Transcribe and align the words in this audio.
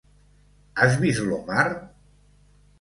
Has 0.79 0.95
vist 1.05 1.21
l'Omar? 1.27 1.69